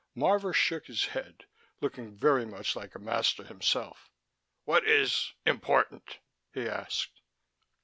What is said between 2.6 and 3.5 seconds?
like a master